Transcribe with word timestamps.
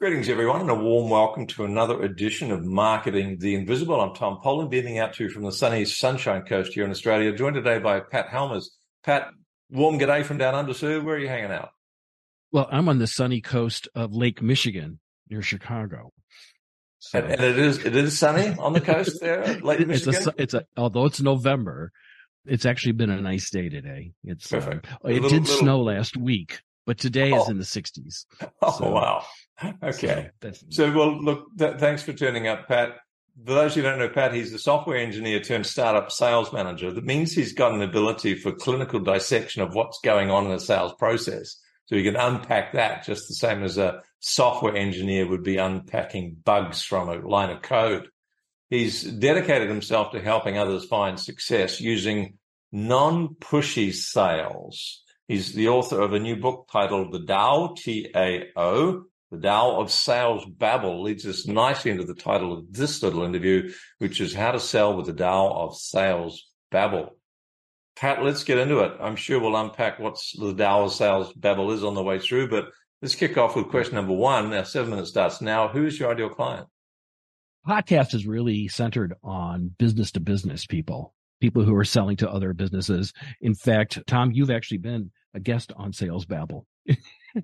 Greetings, 0.00 0.28
everyone, 0.28 0.60
and 0.60 0.70
a 0.70 0.76
warm 0.76 1.10
welcome 1.10 1.44
to 1.48 1.64
another 1.64 2.00
edition 2.04 2.52
of 2.52 2.64
Marketing 2.64 3.36
the 3.40 3.56
Invisible. 3.56 4.00
I'm 4.00 4.14
Tom 4.14 4.38
Poland, 4.40 4.70
beaming 4.70 5.00
out 5.00 5.14
to 5.14 5.24
you 5.24 5.28
from 5.28 5.42
the 5.42 5.50
sunny 5.50 5.84
Sunshine 5.84 6.44
Coast 6.44 6.72
here 6.72 6.84
in 6.84 6.92
Australia, 6.92 7.32
joined 7.32 7.56
today 7.56 7.80
by 7.80 7.98
Pat 7.98 8.28
Helmers. 8.28 8.78
Pat, 9.02 9.30
warm 9.72 9.98
g'day 9.98 10.24
from 10.24 10.38
down 10.38 10.54
under, 10.54 10.72
sir. 10.72 11.00
Where 11.00 11.16
are 11.16 11.18
you 11.18 11.26
hanging 11.26 11.50
out? 11.50 11.70
Well, 12.52 12.68
I'm 12.70 12.88
on 12.88 12.98
the 12.98 13.08
sunny 13.08 13.40
coast 13.40 13.88
of 13.96 14.14
Lake 14.14 14.40
Michigan 14.40 15.00
near 15.28 15.42
Chicago. 15.42 16.12
So, 17.00 17.18
and, 17.18 17.32
and, 17.32 17.40
it 17.42 17.58
is 17.58 17.84
it 17.84 17.96
is 17.96 18.16
sunny 18.16 18.54
on 18.56 18.74
the 18.74 18.80
coast 18.80 19.20
there, 19.20 19.58
Lake 19.64 19.80
it's 19.80 20.06
Michigan. 20.06 20.28
A, 20.28 20.42
it's 20.42 20.54
a 20.54 20.64
although 20.76 21.06
it's 21.06 21.20
November, 21.20 21.90
it's 22.46 22.66
actually 22.66 22.92
been 22.92 23.10
a 23.10 23.20
nice 23.20 23.50
day 23.50 23.68
today. 23.68 24.12
It's 24.22 24.46
perfect. 24.46 24.86
Um, 24.86 25.10
it 25.10 25.14
little, 25.14 25.28
did 25.28 25.42
little... 25.42 25.58
snow 25.58 25.80
last 25.80 26.16
week, 26.16 26.60
but 26.88 26.96
today 26.96 27.32
oh. 27.32 27.42
is 27.42 27.50
in 27.50 27.58
the 27.58 27.64
60s. 27.64 28.24
Oh 28.62 28.78
so, 28.78 28.90
wow! 28.90 29.24
Okay. 29.82 30.30
So, 30.42 30.52
so 30.70 30.92
well, 30.92 31.22
look, 31.22 31.46
th- 31.58 31.76
thanks 31.76 32.02
for 32.02 32.14
turning 32.14 32.48
up, 32.48 32.66
Pat. 32.66 32.96
For 33.44 33.52
those 33.52 33.74
who 33.74 33.82
don't 33.82 33.98
know 33.98 34.08
Pat, 34.08 34.32
he's 34.32 34.52
a 34.54 34.58
software 34.58 34.96
engineer 34.96 35.38
turned 35.38 35.66
startup 35.66 36.10
sales 36.10 36.52
manager. 36.52 36.90
That 36.90 37.04
means 37.04 37.32
he's 37.32 37.52
got 37.52 37.72
an 37.72 37.82
ability 37.82 38.36
for 38.36 38.52
clinical 38.52 39.00
dissection 39.00 39.62
of 39.62 39.74
what's 39.74 40.00
going 40.02 40.30
on 40.30 40.46
in 40.46 40.50
the 40.50 40.58
sales 40.58 40.94
process. 40.98 41.56
So 41.86 41.96
he 41.96 42.02
can 42.02 42.16
unpack 42.16 42.72
that 42.72 43.04
just 43.04 43.28
the 43.28 43.34
same 43.34 43.62
as 43.62 43.76
a 43.76 44.02
software 44.20 44.74
engineer 44.74 45.28
would 45.28 45.44
be 45.44 45.58
unpacking 45.58 46.38
bugs 46.42 46.82
from 46.82 47.10
a 47.10 47.16
line 47.16 47.50
of 47.50 47.60
code. 47.60 48.08
He's 48.70 49.04
dedicated 49.04 49.68
himself 49.68 50.12
to 50.12 50.22
helping 50.22 50.56
others 50.56 50.86
find 50.86 51.20
success 51.20 51.80
using 51.80 52.38
non-pushy 52.72 53.92
sales. 53.92 55.02
He's 55.28 55.52
the 55.52 55.68
author 55.68 56.00
of 56.00 56.14
a 56.14 56.18
new 56.18 56.36
book 56.36 56.70
titled 56.72 57.12
The 57.12 57.22
Tao, 57.22 57.74
T-A-O, 57.76 59.04
The 59.30 59.38
Tao 59.38 59.78
of 59.78 59.90
Sales 59.90 60.46
Babble 60.46 61.02
leads 61.02 61.26
us 61.26 61.46
nicely 61.46 61.90
into 61.90 62.04
the 62.04 62.14
title 62.14 62.50
of 62.54 62.72
this 62.72 63.02
little 63.02 63.24
interview, 63.24 63.70
which 63.98 64.22
is 64.22 64.32
How 64.32 64.52
to 64.52 64.58
Sell 64.58 64.96
with 64.96 65.04
the 65.04 65.12
Tao 65.12 65.52
of 65.52 65.76
Sales 65.76 66.48
Babble. 66.70 67.14
Pat, 67.94 68.24
let's 68.24 68.42
get 68.42 68.56
into 68.56 68.78
it. 68.78 68.92
I'm 69.00 69.16
sure 69.16 69.38
we'll 69.38 69.54
unpack 69.54 69.98
what's 69.98 70.32
the 70.32 70.54
Tao 70.54 70.84
of 70.84 70.94
Sales 70.94 71.30
Babble 71.34 71.72
is 71.72 71.84
on 71.84 71.94
the 71.94 72.02
way 72.02 72.18
through, 72.18 72.48
but 72.48 72.70
let's 73.02 73.14
kick 73.14 73.36
off 73.36 73.54
with 73.54 73.68
question 73.68 73.96
number 73.96 74.14
one. 74.14 74.48
Now, 74.48 74.62
seven 74.62 74.88
minutes 74.88 75.10
starts 75.10 75.42
now. 75.42 75.68
Who's 75.68 76.00
your 76.00 76.10
ideal 76.10 76.30
client? 76.30 76.68
Podcast 77.68 78.14
is 78.14 78.26
really 78.26 78.66
centered 78.68 79.12
on 79.22 79.74
business 79.78 80.10
to 80.12 80.20
business 80.20 80.64
people, 80.64 81.12
people 81.38 81.64
who 81.64 81.74
are 81.74 81.84
selling 81.84 82.16
to 82.16 82.30
other 82.30 82.54
businesses. 82.54 83.12
In 83.42 83.54
fact, 83.54 83.98
Tom, 84.06 84.32
you've 84.32 84.50
actually 84.50 84.78
been 84.78 85.10
a 85.38 85.40
guest 85.40 85.72
on 85.76 85.92
Sales 85.92 86.26
Babble. 86.26 86.66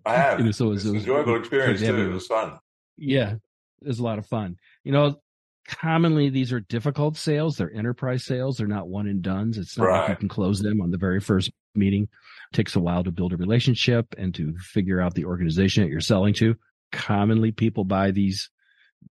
I 0.04 0.16
have. 0.16 0.38
you 0.40 0.46
know, 0.46 0.50
so 0.50 0.66
it 0.66 0.70
was, 0.70 0.86
it 0.86 0.92
was 0.92 1.02
enjoyable 1.02 1.36
experience 1.36 1.80
too. 1.80 1.96
It 1.96 2.12
was 2.12 2.26
fun. 2.26 2.58
Yeah, 2.96 3.34
it 3.80 3.86
was 3.86 4.00
a 4.00 4.02
lot 4.02 4.18
of 4.18 4.26
fun. 4.26 4.56
You 4.82 4.92
know, 4.92 5.20
commonly 5.66 6.28
these 6.28 6.52
are 6.52 6.60
difficult 6.60 7.16
sales. 7.16 7.56
They're 7.56 7.72
enterprise 7.72 8.24
sales. 8.24 8.58
They're 8.58 8.66
not 8.66 8.88
one 8.88 9.06
and 9.06 9.22
done's. 9.22 9.56
It's 9.56 9.78
not 9.78 9.86
right. 9.86 10.00
like 10.00 10.08
you 10.10 10.16
can 10.16 10.28
close 10.28 10.60
them 10.60 10.80
on 10.80 10.90
the 10.90 10.98
very 10.98 11.20
first 11.20 11.50
meeting. 11.74 12.02
It 12.02 12.56
takes 12.56 12.76
a 12.76 12.80
while 12.80 13.04
to 13.04 13.12
build 13.12 13.32
a 13.32 13.36
relationship 13.36 14.14
and 14.18 14.34
to 14.34 14.54
figure 14.58 15.00
out 15.00 15.14
the 15.14 15.24
organization 15.24 15.82
that 15.82 15.90
you're 15.90 16.00
selling 16.00 16.34
to. 16.34 16.56
Commonly 16.92 17.52
people 17.52 17.84
buy 17.84 18.10
these 18.10 18.50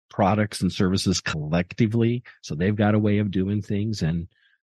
products 0.09 0.61
and 0.61 0.73
services 0.73 1.21
collectively. 1.21 2.23
So 2.43 2.55
they've 2.55 2.75
got 2.75 2.95
a 2.95 2.99
way 2.99 3.19
of 3.19 3.31
doing 3.31 3.63
things 3.63 4.03
and 4.03 4.27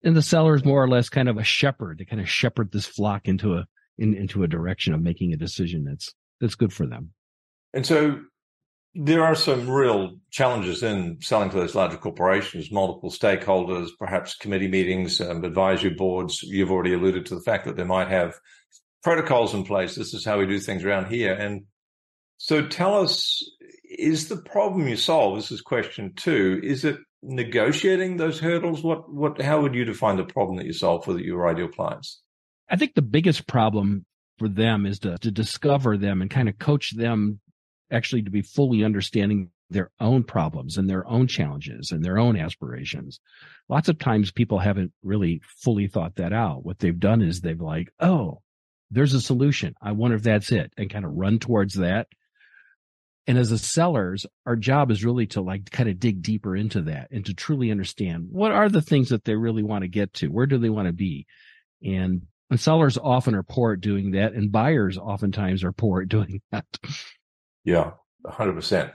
and 0.05 0.17
the 0.17 0.23
seller 0.23 0.56
is 0.56 0.64
more 0.64 0.83
or 0.83 0.89
less 0.89 1.08
kind 1.08 1.28
of 1.28 1.39
a 1.39 1.45
shepherd. 1.45 1.98
They 1.98 2.05
kind 2.05 2.20
of 2.20 2.28
shepherd 2.28 2.73
this 2.73 2.86
flock 2.86 3.28
into 3.28 3.55
a 3.55 3.67
in, 3.98 4.15
into 4.15 4.43
a 4.43 4.48
direction 4.48 4.95
of 4.95 5.01
making 5.01 5.33
a 5.33 5.37
decision 5.37 5.85
that's 5.85 6.12
that's 6.41 6.55
good 6.55 6.73
for 6.73 6.86
them. 6.86 7.13
And 7.73 7.86
so 7.86 8.20
there 8.95 9.25
are 9.25 9.35
some 9.35 9.70
real 9.70 10.19
challenges 10.30 10.83
in 10.83 11.19
selling 11.23 11.51
to 11.51 11.57
those 11.57 11.75
larger 11.75 11.97
corporations, 11.97 12.70
multiple 12.70 13.11
stakeholders, 13.11 13.89
perhaps 13.98 14.36
committee 14.36 14.69
meetings, 14.69 15.20
um, 15.20 15.45
advisory 15.45 15.95
boards. 15.95 16.42
You've 16.42 16.70
already 16.70 16.92
alluded 16.92 17.27
to 17.27 17.35
the 17.35 17.41
fact 17.41 17.64
that 17.64 17.77
they 17.77 17.85
might 17.85 18.08
have 18.08 18.35
protocols 19.02 19.55
in 19.55 19.64
place. 19.64 19.95
This 19.95 20.13
is 20.13 20.25
how 20.25 20.39
we 20.39 20.47
do 20.47 20.58
things 20.58 20.85
around 20.85 21.07
here. 21.07 21.33
And 21.33 21.64
so 22.36 22.67
tell 22.67 23.01
us, 23.01 23.42
is 23.85 24.29
the 24.29 24.36
problem 24.36 24.89
you 24.89 24.97
solve, 24.97 25.36
this 25.36 25.52
is 25.52 25.63
question 25.63 26.13
two, 26.14 26.61
is 26.63 26.85
it 26.85 26.98
negotiating 27.23 28.17
those 28.17 28.41
hurdles? 28.41 28.83
What, 28.83 29.11
what, 29.11 29.41
how 29.41 29.63
would 29.63 29.75
you 29.75 29.85
define 29.85 30.17
the 30.17 30.25
problem 30.25 30.57
that 30.58 30.67
you 30.67 30.73
solve 30.73 31.05
for 31.05 31.19
your 31.19 31.48
ideal 31.48 31.69
clients? 31.69 32.20
I 32.70 32.77
think 32.77 32.95
the 32.95 33.02
biggest 33.02 33.46
problem 33.46 34.06
for 34.39 34.48
them 34.48 34.86
is 34.86 34.98
to, 35.00 35.18
to 35.18 35.30
discover 35.30 35.96
them 35.96 36.23
and 36.23 36.30
kind 36.30 36.48
of 36.48 36.58
coach 36.58 36.95
them 36.96 37.40
actually 37.90 38.23
to 38.23 38.30
be 38.30 38.42
fully 38.42 38.83
understanding 38.83 39.50
their 39.70 39.90
own 40.00 40.23
problems 40.24 40.77
and 40.77 40.89
their 40.89 41.06
own 41.06 41.27
challenges 41.27 41.90
and 41.92 42.05
their 42.05 42.18
own 42.18 42.36
aspirations. 42.36 43.20
Lots 43.68 43.89
of 43.89 43.98
times 43.98 44.30
people 44.30 44.58
haven't 44.58 44.92
really 45.02 45.40
fully 45.62 45.86
thought 45.86 46.17
that 46.17 46.33
out. 46.33 46.64
What 46.64 46.78
they've 46.78 46.98
done 46.98 47.22
is 47.22 47.40
they've 47.40 47.61
like, 47.61 47.89
oh, 48.01 48.40
there's 48.90 49.14
a 49.14 49.20
solution. 49.20 49.74
I 49.80 49.92
wonder 49.92 50.17
if 50.17 50.22
that's 50.22 50.52
it 50.52 50.72
and 50.77 50.90
kind 50.90 51.05
of 51.05 51.12
run 51.14 51.39
towards 51.39 51.74
that. 51.74 52.08
And 53.27 53.39
as 53.39 53.52
a 53.52 53.58
sellers, 53.58 54.27
our 54.46 54.56
job 54.56 54.90
is 54.90 55.05
really 55.05 55.27
to 55.28 55.40
like 55.40 55.70
kind 55.70 55.89
of 55.89 56.01
dig 56.01 56.22
deeper 56.22 56.56
into 56.56 56.83
that 56.83 57.08
and 57.12 57.24
to 57.27 57.34
truly 57.34 57.70
understand 57.70 58.27
what 58.30 58.52
are 58.52 58.68
the 58.68 58.83
things 58.83 59.11
that 59.11 59.24
they 59.24 59.36
really 59.36 59.62
want 59.62 59.83
to 59.83 59.89
get 59.89 60.12
to? 60.14 60.28
Where 60.28 60.46
do 60.46 60.58
they 60.58 60.70
want 60.70 60.89
to 60.89 60.92
be? 60.92 61.27
And, 61.83 62.22
and 62.52 62.61
sellers 62.61 62.98
often 62.98 63.35
are 63.35 63.42
poor 63.42 63.73
at 63.73 63.80
doing 63.80 64.11
that 64.11 64.35
and 64.35 64.52
buyers 64.52 64.98
oftentimes 64.98 65.64
are 65.64 65.73
poor 65.73 66.02
at 66.02 66.08
doing 66.11 66.42
that. 66.52 66.67
Yeah, 67.64 67.92
100%. 68.27 68.92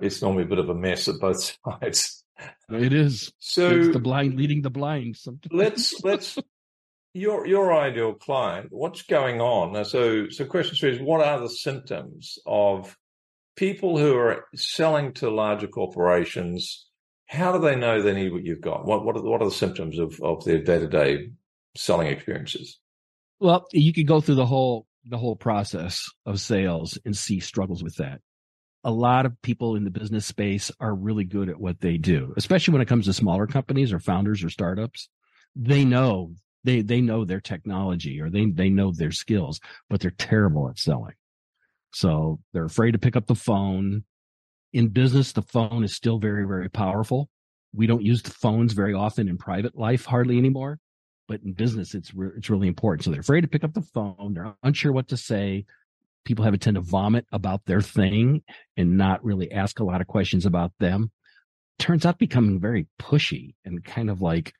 It's 0.00 0.20
normally 0.20 0.42
a 0.42 0.46
bit 0.46 0.58
of 0.58 0.68
a 0.68 0.74
mess 0.74 1.08
at 1.08 1.14
both 1.18 1.56
sides. 1.64 2.22
It 2.68 2.92
is. 2.92 3.32
So 3.38 3.70
it's 3.70 3.92
the 3.94 4.00
blind 4.00 4.34
leading 4.34 4.60
the 4.60 4.68
blind. 4.68 5.16
Sometimes. 5.16 5.50
let's 5.50 6.04
let's 6.04 6.38
your 7.14 7.46
your 7.46 7.72
ideal 7.72 8.12
client. 8.12 8.68
What's 8.70 9.02
going 9.02 9.40
on? 9.40 9.82
So 9.86 10.28
so 10.28 10.44
question 10.44 10.76
three 10.76 10.94
is 10.96 11.00
what 11.00 11.26
are 11.26 11.40
the 11.40 11.48
symptoms 11.48 12.38
of 12.46 12.96
people 13.56 13.98
who 13.98 14.14
are 14.14 14.44
selling 14.54 15.14
to 15.14 15.30
larger 15.30 15.68
corporations? 15.68 16.86
How 17.26 17.52
do 17.52 17.58
they 17.58 17.76
know 17.76 18.00
they 18.00 18.14
need 18.14 18.32
what 18.32 18.44
you've 18.44 18.62
got? 18.62 18.86
What 18.86 19.04
what 19.06 19.16
are, 19.16 19.22
what 19.22 19.40
are 19.40 19.48
the 19.48 19.50
symptoms 19.50 19.98
of 19.98 20.20
of 20.22 20.44
their 20.44 20.62
day 20.62 20.78
to 20.78 20.88
day 20.88 21.30
selling 21.76 22.08
experiences? 22.08 22.78
Well, 23.40 23.66
you 23.72 23.94
could 23.94 24.06
go 24.06 24.20
through 24.20 24.34
the 24.36 24.46
whole 24.46 24.86
the 25.06 25.16
whole 25.16 25.34
process 25.34 26.04
of 26.26 26.38
sales 26.38 26.98
and 27.06 27.16
see 27.16 27.40
struggles 27.40 27.82
with 27.82 27.96
that. 27.96 28.20
A 28.84 28.90
lot 28.90 29.24
of 29.24 29.40
people 29.40 29.76
in 29.76 29.84
the 29.84 29.90
business 29.90 30.26
space 30.26 30.70
are 30.78 30.94
really 30.94 31.24
good 31.24 31.48
at 31.48 31.58
what 31.58 31.80
they 31.80 31.96
do, 31.96 32.34
especially 32.36 32.72
when 32.72 32.82
it 32.82 32.88
comes 32.88 33.06
to 33.06 33.14
smaller 33.14 33.46
companies 33.46 33.94
or 33.94 33.98
founders 33.98 34.44
or 34.44 34.50
startups. 34.50 35.08
They 35.56 35.86
know 35.86 36.34
they 36.64 36.82
they 36.82 37.00
know 37.00 37.24
their 37.24 37.40
technology 37.40 38.20
or 38.20 38.28
they 38.28 38.44
they 38.44 38.68
know 38.68 38.92
their 38.92 39.10
skills, 39.10 39.58
but 39.88 40.00
they're 40.00 40.10
terrible 40.10 40.68
at 40.68 40.78
selling. 40.78 41.14
So 41.92 42.40
they're 42.52 42.66
afraid 42.66 42.92
to 42.92 42.98
pick 42.98 43.16
up 43.16 43.26
the 43.26 43.34
phone. 43.34 44.04
In 44.72 44.88
business, 44.88 45.32
the 45.32 45.42
phone 45.42 45.82
is 45.82 45.96
still 45.96 46.18
very 46.18 46.46
very 46.46 46.68
powerful. 46.68 47.30
We 47.72 47.86
don't 47.86 48.02
use 48.02 48.22
the 48.22 48.32
phones 48.32 48.74
very 48.74 48.92
often 48.92 49.28
in 49.28 49.38
private 49.38 49.76
life 49.76 50.04
hardly 50.04 50.36
anymore 50.36 50.78
but 51.30 51.42
in 51.44 51.52
business, 51.52 51.94
it's 51.94 52.12
re- 52.12 52.32
it's 52.36 52.50
really 52.50 52.66
important. 52.66 53.04
So 53.04 53.12
they're 53.12 53.20
afraid 53.20 53.42
to 53.42 53.48
pick 53.48 53.62
up 53.62 53.72
the 53.72 53.82
phone. 53.82 54.32
They're 54.34 54.52
unsure 54.64 54.90
what 54.90 55.06
to 55.08 55.16
say. 55.16 55.64
People 56.24 56.44
have 56.44 56.54
a 56.54 56.58
tend 56.58 56.74
to 56.74 56.80
vomit 56.80 57.24
about 57.30 57.64
their 57.66 57.80
thing 57.80 58.42
and 58.76 58.98
not 58.98 59.24
really 59.24 59.52
ask 59.52 59.78
a 59.78 59.84
lot 59.84 60.00
of 60.00 60.08
questions 60.08 60.44
about 60.44 60.72
them. 60.80 61.12
Turns 61.78 62.04
out 62.04 62.18
becoming 62.18 62.58
very 62.58 62.88
pushy 63.00 63.54
and 63.64 63.84
kind 63.84 64.10
of 64.10 64.20
like 64.20 64.52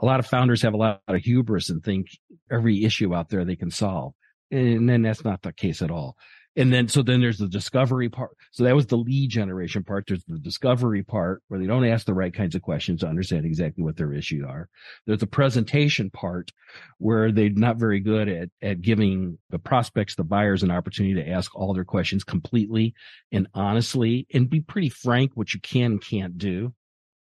a 0.00 0.06
lot 0.06 0.20
of 0.20 0.26
founders 0.26 0.62
have 0.62 0.72
a 0.72 0.76
lot 0.76 1.00
of 1.08 1.20
hubris 1.20 1.68
and 1.68 1.82
think 1.82 2.06
every 2.48 2.84
issue 2.84 3.12
out 3.12 3.28
there 3.28 3.44
they 3.44 3.56
can 3.56 3.72
solve. 3.72 4.14
And 4.52 4.88
then 4.88 5.02
that's 5.02 5.24
not 5.24 5.42
the 5.42 5.52
case 5.52 5.82
at 5.82 5.90
all. 5.90 6.16
And 6.54 6.72
then, 6.72 6.86
so 6.86 7.02
then 7.02 7.20
there's 7.20 7.38
the 7.38 7.48
discovery 7.48 8.10
part. 8.10 8.36
So 8.50 8.64
that 8.64 8.76
was 8.76 8.86
the 8.86 8.98
lead 8.98 9.30
generation 9.30 9.84
part. 9.84 10.04
There's 10.06 10.24
the 10.24 10.38
discovery 10.38 11.02
part 11.02 11.42
where 11.48 11.58
they 11.58 11.66
don't 11.66 11.86
ask 11.86 12.04
the 12.04 12.12
right 12.12 12.32
kinds 12.32 12.54
of 12.54 12.60
questions 12.60 13.00
to 13.00 13.06
understand 13.06 13.46
exactly 13.46 13.82
what 13.82 13.96
their 13.96 14.12
issues 14.12 14.44
are. 14.44 14.68
There's 15.06 15.20
the 15.20 15.26
presentation 15.26 16.10
part 16.10 16.50
where 16.98 17.32
they're 17.32 17.50
not 17.50 17.78
very 17.78 18.00
good 18.00 18.28
at, 18.28 18.50
at 18.60 18.82
giving 18.82 19.38
the 19.48 19.58
prospects, 19.58 20.14
the 20.14 20.24
buyers 20.24 20.62
an 20.62 20.70
opportunity 20.70 21.14
to 21.14 21.30
ask 21.30 21.54
all 21.54 21.72
their 21.72 21.84
questions 21.84 22.22
completely 22.22 22.94
and 23.32 23.46
honestly 23.54 24.26
and 24.34 24.50
be 24.50 24.60
pretty 24.60 24.90
frank 24.90 25.32
what 25.34 25.54
you 25.54 25.60
can 25.60 25.92
and 25.92 26.04
can't 26.04 26.36
do. 26.36 26.74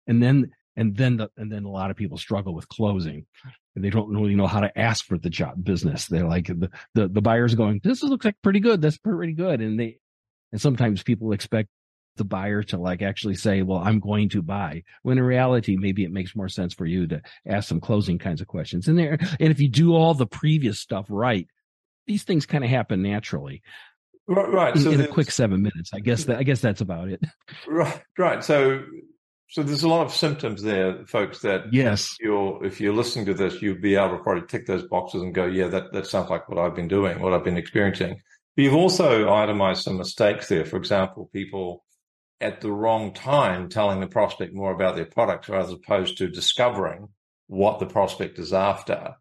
And 0.06 0.22
then 0.22 0.52
and 0.76 0.96
then 0.96 1.16
the, 1.16 1.30
and 1.36 1.50
then 1.50 1.64
a 1.64 1.70
lot 1.70 1.90
of 1.90 1.96
people 1.96 2.18
struggle 2.18 2.54
with 2.54 2.68
closing 2.68 3.26
they 3.84 3.90
don't 3.90 4.10
really 4.10 4.34
know 4.34 4.46
how 4.46 4.60
to 4.60 4.78
ask 4.78 5.04
for 5.04 5.18
the 5.18 5.30
job 5.30 5.62
business 5.62 6.06
they're 6.06 6.26
like 6.26 6.46
the 6.46 6.70
the, 6.94 7.08
the 7.08 7.22
buyer's 7.22 7.54
going 7.54 7.80
this 7.82 8.02
looks 8.02 8.24
like 8.24 8.36
pretty 8.42 8.60
good 8.60 8.80
that's 8.80 8.98
pretty 8.98 9.32
good 9.32 9.60
and 9.60 9.78
they 9.78 9.98
and 10.52 10.60
sometimes 10.60 11.02
people 11.02 11.32
expect 11.32 11.68
the 12.16 12.24
buyer 12.24 12.62
to 12.62 12.78
like 12.78 13.02
actually 13.02 13.34
say 13.34 13.62
well 13.62 13.78
i'm 13.78 14.00
going 14.00 14.28
to 14.28 14.40
buy 14.40 14.82
when 15.02 15.18
in 15.18 15.24
reality 15.24 15.76
maybe 15.76 16.04
it 16.04 16.10
makes 16.10 16.34
more 16.34 16.48
sense 16.48 16.72
for 16.72 16.86
you 16.86 17.06
to 17.06 17.20
ask 17.46 17.68
some 17.68 17.80
closing 17.80 18.18
kinds 18.18 18.40
of 18.40 18.46
questions 18.46 18.88
and 18.88 18.98
there 18.98 19.18
and 19.38 19.50
if 19.50 19.60
you 19.60 19.68
do 19.68 19.94
all 19.94 20.14
the 20.14 20.26
previous 20.26 20.80
stuff 20.80 21.06
right 21.08 21.46
these 22.06 22.22
things 22.22 22.46
kind 22.46 22.64
of 22.64 22.70
happen 22.70 23.02
naturally 23.02 23.62
Right, 24.28 24.52
right. 24.52 24.76
So 24.76 24.90
in, 24.90 25.00
in 25.00 25.06
a 25.06 25.08
quick 25.08 25.30
seven 25.30 25.62
minutes, 25.62 25.90
I 25.94 26.00
guess 26.00 26.24
that 26.24 26.38
I 26.38 26.42
guess 26.42 26.60
that's 26.60 26.80
about 26.80 27.08
it. 27.08 27.22
Right, 27.68 28.02
right. 28.18 28.42
So, 28.42 28.82
so 29.48 29.62
there's 29.62 29.84
a 29.84 29.88
lot 29.88 30.04
of 30.04 30.12
symptoms 30.12 30.62
there, 30.62 31.04
folks. 31.06 31.40
That 31.40 31.72
yes, 31.72 32.16
if 32.18 32.26
you're 32.26 32.64
if 32.64 32.80
you're 32.80 32.94
listening 32.94 33.26
to 33.26 33.34
this, 33.34 33.62
you'll 33.62 33.80
be 33.80 33.94
able 33.94 34.16
to 34.16 34.22
probably 34.22 34.46
tick 34.46 34.66
those 34.66 34.84
boxes 34.84 35.22
and 35.22 35.34
go, 35.34 35.46
yeah, 35.46 35.68
that 35.68 35.92
that 35.92 36.06
sounds 36.06 36.30
like 36.30 36.48
what 36.48 36.58
I've 36.58 36.74
been 36.74 36.88
doing, 36.88 37.20
what 37.20 37.32
I've 37.32 37.44
been 37.44 37.56
experiencing. 37.56 38.20
But 38.56 38.62
you've 38.62 38.74
also 38.74 39.32
itemized 39.32 39.82
some 39.82 39.98
mistakes 39.98 40.48
there. 40.48 40.64
For 40.64 40.76
example, 40.76 41.30
people 41.32 41.84
at 42.40 42.60
the 42.60 42.72
wrong 42.72 43.14
time 43.14 43.68
telling 43.68 44.00
the 44.00 44.06
prospect 44.06 44.52
more 44.52 44.72
about 44.72 44.96
their 44.96 45.06
product 45.06 45.48
as 45.48 45.70
opposed 45.70 46.18
to 46.18 46.28
discovering 46.28 47.08
what 47.46 47.78
the 47.78 47.86
prospect 47.86 48.38
is 48.38 48.52
after. 48.52 49.14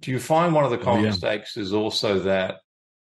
Do 0.00 0.10
you 0.10 0.18
find 0.18 0.54
one 0.54 0.64
of 0.64 0.70
the 0.70 0.78
oh, 0.78 0.84
common 0.84 1.00
oh, 1.00 1.04
yeah. 1.04 1.10
mistakes 1.10 1.56
is 1.56 1.72
also 1.72 2.20
that 2.20 2.56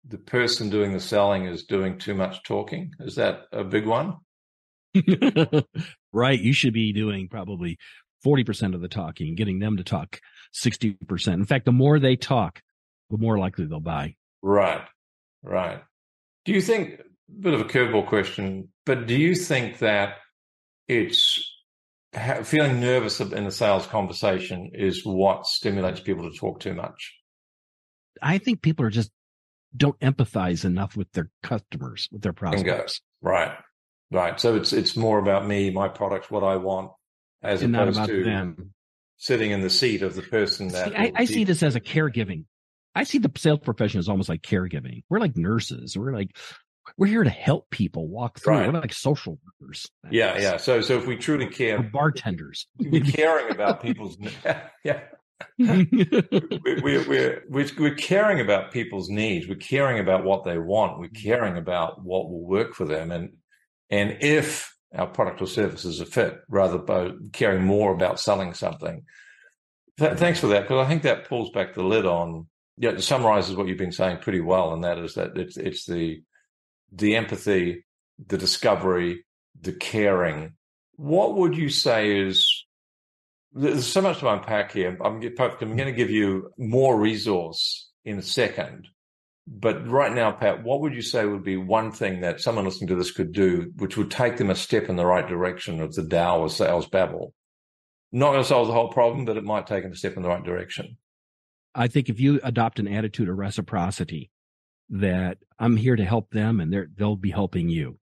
the 0.07 0.17
person 0.17 0.69
doing 0.69 0.93
the 0.93 0.99
selling 0.99 1.45
is 1.45 1.63
doing 1.63 1.99
too 1.99 2.15
much 2.15 2.43
talking? 2.43 2.93
Is 2.99 3.15
that 3.15 3.43
a 3.51 3.63
big 3.63 3.85
one? 3.85 4.17
right. 6.13 6.39
You 6.39 6.53
should 6.53 6.73
be 6.73 6.93
doing 6.93 7.27
probably 7.27 7.77
40% 8.25 8.75
of 8.75 8.81
the 8.81 8.87
talking, 8.87 9.35
getting 9.35 9.59
them 9.59 9.77
to 9.77 9.83
talk 9.83 10.19
60%. 10.63 11.33
In 11.33 11.45
fact, 11.45 11.65
the 11.65 11.71
more 11.71 11.99
they 11.99 12.15
talk, 12.15 12.61
the 13.09 13.17
more 13.17 13.37
likely 13.39 13.65
they'll 13.65 13.79
buy. 13.79 14.15
Right. 14.41 14.83
Right. 15.43 15.81
Do 16.45 16.53
you 16.53 16.61
think, 16.61 16.99
a 16.99 17.03
bit 17.39 17.53
of 17.53 17.61
a 17.61 17.65
curveball 17.65 18.07
question, 18.07 18.69
but 18.85 19.07
do 19.07 19.15
you 19.15 19.35
think 19.35 19.79
that 19.79 20.15
it's 20.87 21.43
feeling 22.43 22.79
nervous 22.79 23.19
in 23.19 23.45
the 23.45 23.51
sales 23.51 23.87
conversation 23.87 24.71
is 24.73 25.05
what 25.05 25.45
stimulates 25.45 25.99
people 25.99 26.29
to 26.29 26.37
talk 26.37 26.59
too 26.59 26.73
much? 26.73 27.15
I 28.21 28.37
think 28.37 28.61
people 28.61 28.85
are 28.85 28.89
just 28.89 29.11
don't 29.75 29.97
empathize 29.99 30.65
enough 30.65 30.97
with 30.97 31.11
their 31.13 31.31
customers, 31.41 32.09
with 32.11 32.21
their 32.21 32.33
prospects. 32.33 33.01
Right. 33.21 33.57
Right. 34.11 34.39
So 34.39 34.55
it's 34.55 34.73
it's 34.73 34.97
more 34.97 35.19
about 35.19 35.47
me, 35.47 35.69
my 35.69 35.87
product, 35.87 36.29
what 36.29 36.43
I 36.43 36.57
want, 36.57 36.91
as 37.41 37.61
and 37.61 37.75
opposed 37.75 38.05
to 38.05 38.23
them. 38.23 38.73
sitting 39.17 39.51
in 39.51 39.61
the 39.61 39.69
seat 39.69 40.01
of 40.01 40.15
the 40.15 40.21
person 40.21 40.67
that 40.69 40.89
see, 40.89 40.95
I, 40.95 41.11
I 41.15 41.25
see 41.25 41.43
this 41.45 41.63
as 41.63 41.75
a 41.75 41.79
caregiving. 41.79 42.45
I 42.93 43.05
see 43.05 43.19
the 43.19 43.31
sales 43.37 43.59
profession 43.59 43.99
as 43.99 44.09
almost 44.09 44.27
like 44.27 44.41
caregiving. 44.41 45.03
We're 45.09 45.19
like 45.19 45.37
nurses. 45.37 45.97
We're 45.97 46.13
like 46.13 46.35
we're 46.97 47.07
here 47.07 47.23
to 47.23 47.29
help 47.29 47.69
people 47.69 48.09
walk 48.09 48.39
through. 48.39 48.53
Right. 48.53 48.73
We're 48.73 48.81
like 48.81 48.93
social 48.93 49.39
workers. 49.61 49.89
Yeah, 50.09 50.37
yeah. 50.37 50.57
So 50.57 50.81
so 50.81 50.97
if 50.97 51.07
we 51.07 51.15
truly 51.15 51.47
care, 51.47 51.79
we're 51.79 51.89
bartenders, 51.89 52.67
we're 52.79 53.05
caring 53.05 53.49
about 53.49 53.81
people's 53.83 54.17
yeah. 54.83 54.99
we're, 55.57 55.87
we're, 56.83 57.43
we're, 57.49 57.67
we're 57.79 57.95
caring 57.95 58.41
about 58.41 58.71
people's 58.71 59.09
needs. 59.09 59.47
We're 59.47 59.55
caring 59.55 59.99
about 59.99 60.23
what 60.23 60.43
they 60.43 60.57
want. 60.57 60.99
We're 60.99 61.07
mm-hmm. 61.07 61.29
caring 61.29 61.57
about 61.57 62.03
what 62.03 62.29
will 62.29 62.45
work 62.45 62.75
for 62.75 62.85
them. 62.85 63.11
And, 63.11 63.31
and 63.91 64.17
if 64.21 64.71
our 64.93 65.07
product 65.07 65.41
or 65.41 65.47
service 65.47 65.85
is 65.85 66.01
a 66.01 66.05
fit, 66.05 66.39
rather 66.49 66.77
than 66.77 67.29
caring 67.31 67.63
more 67.63 67.93
about 67.93 68.19
selling 68.19 68.53
something. 68.53 69.03
Th- 69.97 70.11
mm-hmm. 70.11 70.19
thanks 70.19 70.39
for 70.39 70.47
that, 70.47 70.63
because 70.63 70.85
I 70.85 70.89
think 70.89 71.03
that 71.03 71.29
pulls 71.29 71.49
back 71.51 71.73
the 71.73 71.83
lid 71.83 72.05
on, 72.05 72.47
yeah, 72.77 72.91
it 72.91 73.01
summarizes 73.01 73.55
what 73.55 73.67
you've 73.67 73.77
been 73.77 73.91
saying 73.91 74.17
pretty 74.17 74.41
well. 74.41 74.73
And 74.73 74.83
that 74.83 74.97
is 74.97 75.13
that 75.13 75.37
it's, 75.37 75.55
it's 75.55 75.85
the, 75.85 76.21
the 76.91 77.15
empathy, 77.15 77.85
the 78.27 78.37
discovery, 78.37 79.23
the 79.59 79.73
caring. 79.73 80.53
What 80.97 81.35
would 81.37 81.55
you 81.55 81.69
say 81.69 82.19
is 82.19 82.65
there's 83.53 83.87
so 83.87 84.01
much 84.01 84.19
to 84.19 84.29
unpack 84.29 84.73
here. 84.73 84.97
I'm, 85.03 85.21
I'm 85.21 85.21
going 85.21 85.77
to 85.77 85.91
give 85.93 86.09
you 86.09 86.51
more 86.57 86.99
resource 86.99 87.89
in 88.03 88.17
a 88.17 88.23
second. 88.23 88.87
But 89.47 89.87
right 89.87 90.13
now, 90.13 90.31
Pat, 90.31 90.63
what 90.63 90.81
would 90.81 90.93
you 90.93 91.01
say 91.01 91.25
would 91.25 91.43
be 91.43 91.57
one 91.57 91.91
thing 91.91 92.21
that 92.21 92.41
someone 92.41 92.65
listening 92.65 92.89
to 92.89 92.95
this 92.95 93.11
could 93.11 93.31
do, 93.31 93.71
which 93.77 93.97
would 93.97 94.11
take 94.11 94.37
them 94.37 94.49
a 94.49 94.55
step 94.55 94.87
in 94.87 94.95
the 94.95 95.05
right 95.05 95.27
direction 95.27 95.81
of 95.81 95.93
the 95.93 96.07
Tao 96.07 96.41
or 96.41 96.49
sales 96.49 96.87
babble? 96.87 97.33
Not 98.11 98.31
going 98.31 98.43
to 98.43 98.47
solve 98.47 98.67
the 98.67 98.73
whole 98.73 98.91
problem, 98.91 99.25
but 99.25 99.37
it 99.37 99.43
might 99.43 99.67
take 99.67 99.83
them 99.83 99.91
a 99.91 99.95
step 99.95 100.15
in 100.15 100.23
the 100.23 100.29
right 100.29 100.43
direction. 100.43 100.97
I 101.73 101.87
think 101.87 102.09
if 102.09 102.19
you 102.19 102.39
adopt 102.43 102.79
an 102.79 102.87
attitude 102.87 103.29
of 103.29 103.37
reciprocity, 103.37 104.29
that 104.91 105.37
I'm 105.57 105.77
here 105.77 105.95
to 105.95 106.03
help 106.03 106.31
them 106.31 106.59
and 106.59 106.75
they'll 106.97 107.15
be 107.15 107.31
helping 107.31 107.69
you. 107.69 107.97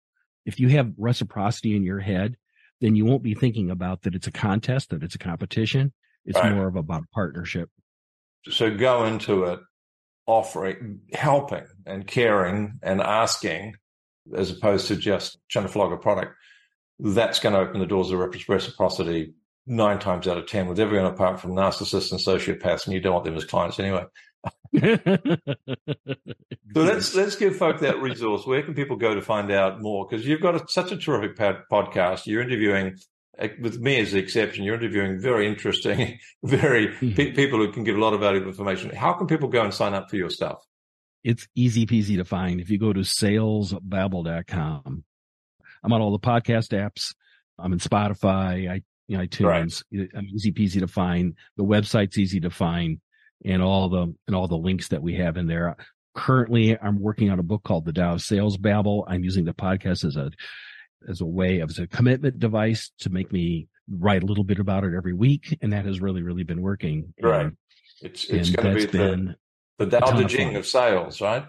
If 0.45 0.59
you 0.59 0.69
have 0.69 0.91
reciprocity 0.97 1.75
in 1.75 1.83
your 1.83 1.99
head, 1.99 2.35
then 2.81 2.95
you 2.95 3.05
won't 3.05 3.23
be 3.23 3.35
thinking 3.35 3.69
about 3.69 4.01
that 4.01 4.15
it's 4.15 4.27
a 4.27 4.31
contest, 4.31 4.89
that 4.89 5.03
it's 5.03 5.15
a 5.15 5.19
competition. 5.19 5.93
It's 6.25 6.37
right. 6.37 6.53
more 6.53 6.67
of 6.67 6.75
about 6.75 7.03
partnership. 7.13 7.69
So 8.49 8.75
go 8.75 9.05
into 9.05 9.43
it 9.43 9.59
offering, 10.29 11.01
helping 11.11 11.65
and 11.87 12.05
caring 12.05 12.79
and 12.83 13.01
asking 13.01 13.73
as 14.35 14.51
opposed 14.51 14.87
to 14.87 14.95
just 14.95 15.39
trying 15.49 15.65
to 15.65 15.71
flog 15.71 15.91
a 15.91 15.97
product. 15.97 16.35
That's 16.99 17.39
going 17.39 17.53
to 17.53 17.61
open 17.61 17.79
the 17.79 17.87
doors 17.87 18.11
of 18.11 18.19
reciprocity 18.19 19.33
nine 19.65 19.97
times 19.97 20.27
out 20.27 20.37
of 20.37 20.45
10 20.45 20.67
with 20.67 20.79
everyone 20.79 21.11
apart 21.11 21.39
from 21.39 21.51
narcissists 21.51 22.11
and 22.11 22.19
sociopaths. 22.19 22.85
And 22.85 22.93
you 22.93 22.99
don't 22.99 23.13
want 23.13 23.25
them 23.25 23.37
as 23.37 23.45
clients 23.45 23.79
anyway. 23.79 24.05
so 24.79 25.41
let's 26.75 27.15
let's 27.15 27.35
give 27.35 27.55
folk 27.55 27.79
that 27.79 27.99
resource. 27.99 28.45
Where 28.45 28.61
can 28.61 28.75
people 28.75 28.97
go 28.97 29.15
to 29.15 29.21
find 29.21 29.51
out 29.51 29.81
more? 29.81 30.07
Because 30.07 30.27
you've 30.27 30.41
got 30.41 30.55
a, 30.55 30.63
such 30.67 30.91
a 30.91 30.97
terrific 30.97 31.37
podcast. 31.37 32.27
You're 32.27 32.43
interviewing, 32.43 32.97
with 33.61 33.79
me 33.79 33.99
as 33.99 34.11
the 34.11 34.19
exception, 34.19 34.63
you're 34.63 34.75
interviewing 34.75 35.19
very 35.19 35.47
interesting, 35.47 36.19
very 36.43 36.87
mm-hmm. 36.87 37.13
pe- 37.13 37.31
people 37.31 37.59
who 37.59 37.71
can 37.71 37.83
give 37.83 37.95
a 37.95 37.99
lot 37.99 38.13
of 38.13 38.19
valuable 38.19 38.49
information. 38.49 38.95
How 38.95 39.13
can 39.13 39.27
people 39.27 39.49
go 39.49 39.63
and 39.63 39.73
sign 39.73 39.93
up 39.93 40.09
for 40.09 40.15
your 40.15 40.29
stuff? 40.29 40.59
It's 41.23 41.47
easy 41.55 41.85
peasy 41.85 42.17
to 42.17 42.25
find. 42.25 42.61
If 42.61 42.69
you 42.69 42.79
go 42.79 42.93
to 42.93 43.01
salesbabble.com, 43.01 45.03
I'm 45.83 45.93
on 45.93 46.01
all 46.01 46.11
the 46.11 46.19
podcast 46.19 46.71
apps. 46.71 47.13
I'm 47.57 47.73
in 47.73 47.79
Spotify, 47.79 48.69
i 48.69 48.81
iTunes. 49.11 49.83
Right. 49.91 50.09
I'm 50.15 50.27
easy 50.27 50.51
peasy 50.51 50.79
to 50.81 50.87
find. 50.87 51.35
The 51.57 51.63
website's 51.63 52.17
easy 52.17 52.39
to 52.41 52.49
find 52.49 52.99
and 53.43 53.61
all 53.61 53.89
the 53.89 54.13
and 54.27 54.35
all 54.35 54.47
the 54.47 54.57
links 54.57 54.89
that 54.89 55.01
we 55.01 55.15
have 55.15 55.37
in 55.37 55.47
there. 55.47 55.75
Currently, 56.15 56.77
I'm 56.77 56.99
working 56.99 57.29
on 57.29 57.39
a 57.39 57.43
book 57.43 57.63
called 57.63 57.85
The 57.85 57.93
Tao 57.93 58.17
Sales 58.17 58.57
Babble. 58.57 59.05
I'm 59.07 59.23
using 59.23 59.45
the 59.45 59.53
podcast 59.53 60.05
as 60.05 60.15
a 60.15 60.31
as 61.07 61.21
a 61.21 61.25
way 61.25 61.59
of 61.59 61.69
as 61.69 61.79
a 61.79 61.87
commitment 61.87 62.39
device 62.39 62.91
to 62.99 63.09
make 63.09 63.31
me 63.31 63.67
write 63.89 64.23
a 64.23 64.25
little 64.25 64.43
bit 64.43 64.59
about 64.59 64.83
it 64.83 64.93
every 64.95 65.13
week, 65.13 65.57
and 65.61 65.73
that 65.73 65.85
has 65.85 65.99
really 66.01 66.21
really 66.21 66.43
been 66.43 66.61
working. 66.61 67.13
Right. 67.21 67.45
And, 67.47 67.57
it's 68.01 68.25
it's 68.25 68.49
going 68.49 68.77
to 68.77 68.87
be 68.87 68.97
the 68.97 69.35
the 69.77 69.99
Tao 69.99 70.11
Te 70.11 70.25
Ching 70.25 70.55
of 70.55 70.65
sales, 70.65 71.21
right? 71.21 71.45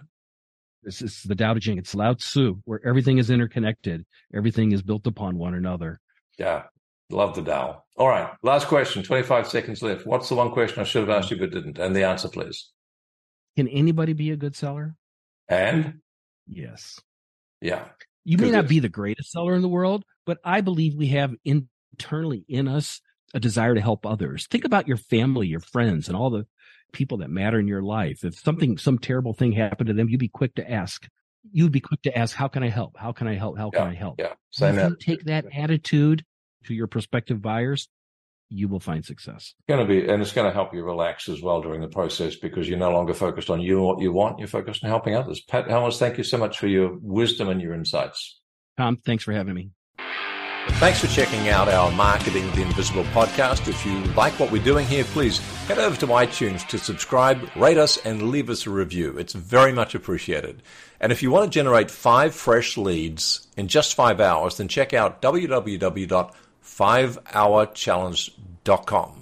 This 0.83 1.03
is 1.03 1.23
the 1.23 1.35
Tao 1.35 1.55
Te 1.55 1.61
Ching. 1.61 1.79
It's 1.79 1.95
Lao 1.95 2.15
Tzu, 2.15 2.61
where 2.65 2.81
everything 2.85 3.19
is 3.19 3.31
interconnected. 3.31 4.05
Everything 4.35 4.73
is 4.73 4.83
built 4.83 5.07
upon 5.07 5.37
one 5.37 5.55
another. 5.55 6.01
Yeah. 6.39 6.65
Love 7.11 7.35
the 7.35 7.43
Tao. 7.43 7.83
All 7.97 8.09
right. 8.09 8.31
Last 8.43 8.69
question. 8.69 9.03
25 9.03 9.49
seconds 9.49 9.83
left. 9.83 10.07
What's 10.07 10.29
the 10.29 10.37
one 10.37 10.53
question 10.53 10.81
I 10.81 10.85
should 10.85 11.07
have 11.07 11.11
asked 11.11 11.31
you 11.31 11.39
but 11.39 11.51
didn't? 11.51 11.79
And 11.79 11.95
the 11.95 12.05
answer, 12.05 12.29
please. 12.29 12.71
Can 13.57 13.69
anybody 13.69 14.13
be 14.13 14.31
a 14.31 14.37
good 14.37 14.55
seller? 14.55 14.95
And? 15.49 16.01
Yes. 16.47 17.01
Yeah. 17.61 17.85
You 18.25 18.39
may 18.39 18.51
not 18.51 18.69
be 18.69 18.79
the 18.79 18.89
greatest 18.89 19.33
seller 19.33 19.55
in 19.55 19.63
the 19.63 19.69
world, 19.69 20.05
but 20.27 20.39
I 20.45 20.61
believe 20.61 20.95
we 20.95 21.09
have 21.09 21.35
internally 21.45 22.45
in 22.49 22.69
us 22.69 23.01
a 23.33 23.41
desire 23.41 23.75
to 23.75 23.81
help 23.81 24.05
others. 24.05 24.47
Think 24.49 24.65
about 24.65 24.89
your 24.89 24.97
family, 24.97 25.47
your 25.47 25.61
friends, 25.61 26.09
and 26.09 26.17
all 26.17 26.31
the 26.31 26.47
people 26.93 27.19
that 27.19 27.31
matter 27.31 27.59
in 27.59 27.69
your 27.69 27.83
life. 27.83 28.25
If 28.25 28.39
something, 28.39 28.77
some 28.77 28.99
terrible 28.99 29.33
thing 29.33 29.53
happened 29.53 29.89
to 29.89 29.95
them, 29.95 30.09
you'd 30.09 30.21
be 30.21 30.29
quick 30.29 30.55
to 30.57 30.71
ask. 30.71 31.09
You'd 31.53 31.73
be 31.73 31.81
quick 31.81 32.03
to 32.03 32.19
ask, 32.19 32.37
how 32.37 32.49
can 32.49 32.63
I 32.63 32.69
help? 32.69 32.97
How 32.99 33.13
can 33.13 33.27
I 33.27 33.37
help? 33.37 33.57
How 33.57 33.71
can 33.71 33.83
yeah, 33.83 33.89
I 33.89 33.95
help? 33.95 34.15
Yeah. 34.19 34.33
Same 34.51 34.79
if 34.79 34.91
you 34.91 34.97
take 34.97 35.25
that 35.25 35.47
attitude 35.55 36.25
to 36.65 36.75
your 36.75 36.87
prospective 36.87 37.41
buyers, 37.41 37.89
you 38.51 38.69
will 38.69 38.81
find 38.81 39.05
success. 39.05 39.55
It's 39.59 39.67
going 39.69 39.87
to 39.87 39.87
be, 39.87 40.09
and 40.09 40.21
it's 40.21 40.33
going 40.33 40.47
to 40.47 40.53
help 40.53 40.75
you 40.75 40.85
relax 40.85 41.29
as 41.29 41.41
well 41.41 41.63
during 41.63 41.81
the 41.81 41.89
process 41.89 42.35
because 42.35 42.69
you're 42.69 42.79
no 42.79 42.91
longer 42.91 43.15
focused 43.15 43.49
on 43.49 43.61
you 43.61 43.79
and 43.79 43.87
what 43.87 44.01
you 44.01 44.13
want. 44.13 44.39
You're 44.39 44.49
focused 44.49 44.85
on 44.85 44.91
helping 44.91 45.15
others. 45.15 45.41
Pat 45.41 45.69
Helmers, 45.69 45.99
thank 45.99 46.19
you 46.19 46.25
so 46.25 46.37
much 46.37 46.59
for 46.59 46.67
your 46.67 46.99
wisdom 47.01 47.49
and 47.49 47.63
your 47.63 47.73
insights. 47.73 48.41
Tom, 48.77 48.97
thanks 48.97 49.25
for 49.25 49.33
having 49.33 49.55
me. 49.55 49.71
Thanks 50.75 51.01
for 51.01 51.07
checking 51.09 51.49
out 51.49 51.69
our 51.69 51.91
Marketing 51.93 52.47
the 52.53 52.63
Invisible 52.63 53.05
podcast. 53.05 53.67
If 53.67 53.85
you 53.87 53.99
like 54.15 54.39
what 54.39 54.53
we're 54.53 54.63
doing 54.63 54.87
here, 54.87 55.05
please 55.05 55.39
head 55.67 55.79
over 55.79 55.97
to 55.97 56.07
iTunes 56.07 56.67
to 56.69 56.79
subscribe, 56.79 57.49
rate 57.57 57.79
us, 57.79 57.97
and 58.05 58.31
leave 58.31 58.51
us 58.51 58.67
a 58.67 58.71
review. 58.71 59.17
It's 59.19 59.33
very 59.33 59.73
much 59.73 59.95
appreciated. 59.95 60.63
And 61.01 61.13
if 61.13 61.23
you 61.23 61.31
want 61.31 61.51
to 61.51 61.59
generate 61.59 61.91
five 61.91 62.35
fresh 62.35 62.77
leads 62.77 63.49
in 63.57 63.69
just 63.69 63.95
five 63.95 64.21
hours, 64.21 64.59
then 64.59 64.69
check 64.69 64.93
out 64.93 65.23
www 65.23 66.35
5hourchallenge.com. 66.63 69.20